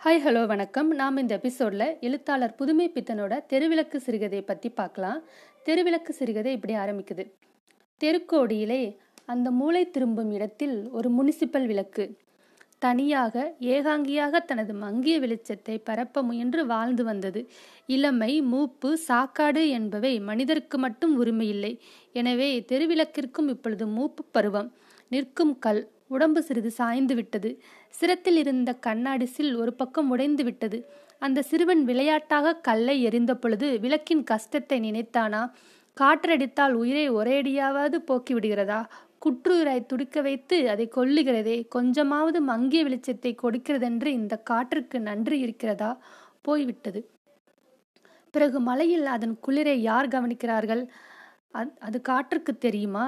Hi 0.00 0.20
hello 0.24 0.46
வணக்கம். 0.46 0.90
நாம் 0.94 1.16
இந்த 1.16 1.32
எபிசோடில் 1.34 1.96
எழுத்தாளர் 2.00 2.54
புதுமை 2.54 2.92
பித்தனோட 2.94 3.40
தெருவிளக்கு 3.48 3.98
சிறுகதையை 4.06 4.40
பற்றி 4.40 4.68
பார்க்கலாம். 4.68 5.22
தெருவிளக்கு 5.66 6.08
சிறுகதை 6.08 6.52
இப்படி 6.52 6.74
ஆரம்பிக்குது. 6.74 7.24
தெருக்கோடியிலே 8.00 8.96
அந்த 9.26 9.50
மூளை 9.50 9.90
திரும்பும் 9.90 10.30
இடத்தில் 10.30 10.76
ஒரு 10.90 11.10
முனிசிபல் 11.10 11.66
விளக்கு. 11.66 12.16
தனியாக 12.78 13.54
ஏகாங்கியாக 13.60 14.44
தனது 14.44 14.74
மங்கிய 14.74 15.20
வெளிச்சத்தை 15.20 15.80
பரப்ப 15.84 16.22
முயன்று 16.22 16.66
வாழ்ந்து 16.66 17.04
வந்தது. 17.04 17.42
இளமை 17.86 18.32
மூப்பு 18.42 18.98
சாக்காடு 19.08 19.68
என்பவை 19.68 20.20
மனிதருக்கு 20.20 20.78
மட்டும் 20.78 21.16
உரிமையில்லை 21.18 21.80
எனவே 22.12 22.64
தெருவிளக்கிற்கும் 22.72 23.48
இப்பொழுது 23.48 23.86
மூப்பு 23.86 24.24
பருவம். 24.30 24.72
நிற்கும் 25.08 25.58
கல் 25.58 25.88
உடம்பு 26.10 26.40
சிறிது 26.42 26.70
சாய்ந்து 26.70 27.14
விட்டது. 27.14 27.50
சிரத்தில் 28.00 28.38
இருந்த 28.42 28.70
கண்ணாடி 28.86 29.26
சில் 29.26 29.54
ஒரு 29.56 29.72
பக்கம் 29.72 30.10
உடைந்து 30.10 30.44
விட்டது. 30.44 30.78
அந்த 31.18 31.42
சிறுவன் 31.42 31.82
விளையாட்டாக 31.84 32.56
கல்லை 32.68 32.96
எரிந்த 33.02 33.32
பொழுது 33.34 33.68
விளக்கின் 33.80 34.24
கஷ்டத்தை 34.24 34.78
நினைத்தானா? 34.80 35.42
காற்றடித்தால் 35.96 36.74
உயிரை 36.82 37.06
ஒரேடியாவது 37.10 37.98
போக்கிவிடுகிறதா 38.08 38.80
குற்றுயிராய் 39.24 39.88
துடிக்க 39.90 40.20
வைத்து 40.20 40.56
அதை 40.72 40.84
கொல்லுகிறதே 40.96 41.56
கொஞ்சமாவது 41.68 42.40
மங்கிய 42.40 42.82
வெளிச்சத்தை 42.84 43.32
கொடுக்கிறதென்று 43.42 44.10
இந்த 44.20 44.34
காற்றுக்கு 44.50 44.98
நன்றி 45.00 45.38
இருக்கிறதா? 45.38 45.90
போய்விட்டது. 46.40 47.00
பிறகு 48.34 48.58
மலையில் 48.60 49.06
அதன் 49.14 49.34
குளிரை 49.46 49.74
யார் 49.88 50.08
கவனிக்கிறார்கள்? 50.08 50.82
அது 51.86 51.98
காற்றுக்கு 52.00 52.52
தெரியுமா? 52.58 53.06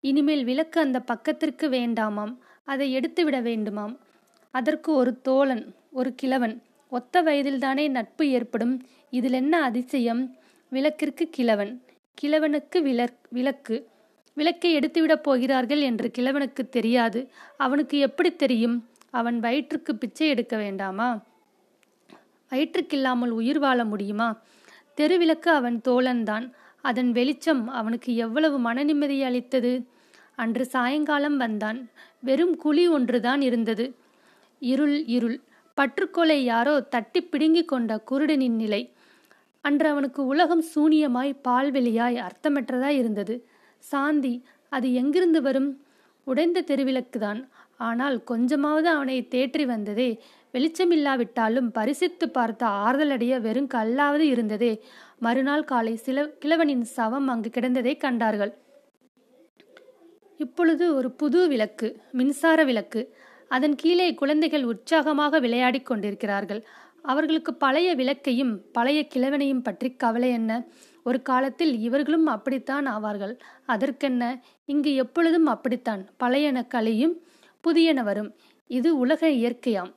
இனிமேல் 0.00 0.44
விளக்கு 0.44 0.80
அந்த 0.80 1.00
பக்கத்திற்கு 1.00 1.68
வேண்டாமாம். 1.68 2.36
அதை 2.64 2.92
எடுத்துவிட 2.92 3.40
வேண்டுமாம். 3.40 3.96
அதற்கு 4.50 4.94
ஒரு 4.94 5.20
தோழன் 5.20 5.74
ஒரு 5.90 6.14
கிழவன். 6.14 6.62
ஒத்த 6.90 7.22
வயதில்தானே 7.22 7.88
நட்பு 7.88 8.28
ஏற்படும். 8.28 8.86
இதில் 9.10 9.32
என்ன 9.32 9.62
அதிசயம்? 9.62 10.36
விளக்கிற்கு 10.70 11.22
கிழவன். 11.30 11.82
கிழவனுக்கு 12.22 12.82
விளக் 12.82 13.18
விளக்கு. 13.28 13.88
விளக்கை 14.34 14.78
எடுத்துவிடப் 14.78 15.22
போகிறார்கள் 15.22 15.80
என்று 15.80 16.10
கிழவனுக்கு 16.18 16.68
தெரியாது. 16.68 17.30
அவனுக்கு 17.56 17.98
எப்படி 17.98 18.36
தெரியும்? 18.36 18.88
அவன் 19.10 19.40
வயிற்றுக்கு 19.40 19.96
பிச்சை 19.96 20.28
எடுக்க 20.28 20.56
வேண்டாமா? 20.56 21.22
வயிற்றுக்கில்லாமல் 22.50 23.28
உயிர் 23.28 23.58
வாழ 23.58 23.84
முடியுமா? 23.84 24.40
தெருவிளக்கு 24.96 25.48
அவன் 25.48 25.80
தோழன்தான். 25.88 26.50
அதன் 26.82 27.12
வெளிச்சம் 27.12 27.68
அவனுக்கு 27.68 28.16
எவ்வளவு 28.16 28.58
மன 28.58 28.84
நிம்மதியை 28.84 29.22
அளித்தது? 29.22 29.86
அன்று 30.36 30.64
சாயங்காலம் 30.64 31.36
வந்தான். 31.36 31.90
வெறும் 32.20 32.56
குழி 32.56 32.88
ஒன்றுதான் 32.88 33.40
இருந்தது. 33.40 33.94
இருள் 34.60 35.04
இருள். 35.04 35.40
பற்றுக்கொலை 35.76 36.44
யாரோ 36.44 36.80
தட்டி 36.80 37.20
பிடுங்கி 37.22 37.64
கொண்ட 37.64 38.02
குருடனின் 38.10 38.56
நிலை. 38.56 38.92
அன்று 39.60 39.88
அவனுக்கு 39.88 40.26
உலகம் 40.26 40.64
சூனியமாய் 40.74 41.32
பால்வெளியாய் 41.48 42.16
அர்த்தமற்றதாய் 42.16 42.98
இருந்தது. 42.98 43.46
சாந்தி 43.78 44.44
அது 44.68 44.94
எங்கிருந்து 44.94 45.42
வரும்? 45.42 45.70
உடைந்த 46.24 46.64
தெருவிளக்குதான். 46.66 47.40
ஆனால் 47.76 48.24
கொஞ்சமாவது 48.24 48.88
அவனை 48.88 49.28
தேற்றி 49.30 49.66
வந்ததே 49.66 50.22
வெளிச்சமில்லாவிட்டாலும் 50.54 51.68
பரிசித்து 51.72 52.30
பார்த்த 52.30 52.66
ஆறுதலடைய 52.66 53.40
வெறும் 53.40 53.68
கல்லாவது 53.74 54.24
இருந்ததே. 54.34 54.72
மறுநாள் 55.18 55.64
காலை 55.64 55.96
சில 55.96 56.24
கிழவனின் 56.40 56.86
சவம் 56.96 57.28
அங்கு 57.28 57.50
கிடந்ததை 57.54 57.96
கண்டார்கள். 57.96 58.54
இப்பொழுது 60.38 60.94
ஒரு 60.94 61.10
புது 61.10 61.48
விளக்கு 61.48 62.00
மின்சார 62.12 62.64
விளக்கு. 62.64 63.16
அதன் 63.48 63.74
கீழே 63.74 64.14
குழந்தைகள் 64.14 64.64
உற்சாகமாக 64.64 65.40
விளையாடிக் 65.40 65.86
கொண்டிருக்கிறார்கள். 65.86 66.66
அவர்களுக்கு 67.02 67.54
பழைய 67.54 67.94
விளக்கையும் 67.94 68.60
பழைய 68.72 69.06
கிழவனையும் 69.14 69.62
பற்றி 69.62 69.94
கவலை 69.94 70.30
என்ன? 70.30 70.66
ஒரு 71.04 71.22
காலத்தில் 71.22 71.80
இவர்களும் 71.80 72.26
அப்படித்தான் 72.26 72.86
ஆவார்கள். 72.86 73.38
அதற்கென்ன? 73.66 74.42
இங்கு 74.64 74.94
எப்பொழுதும் 74.94 75.46
அப்படித்தான். 75.46 76.08
பழையன 76.20 76.66
கலையும் 76.66 77.22
புதியன 77.64 78.02
வரும். 78.02 78.34
இது 78.66 78.98
உலக 78.98 79.28
இயற்கையாம். 79.28 79.92